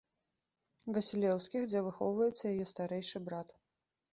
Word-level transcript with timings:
Васілеўскіх, 0.95 1.67
дзе 1.73 1.79
выхоўваецца 1.89 2.45
яе 2.55 2.65
старэйшы 2.73 3.17
брат. 3.29 3.57